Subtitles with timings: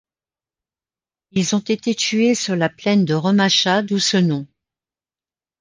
[1.29, 4.47] Ils ont été tués sur la plaine de Remacha, d'où ce nom.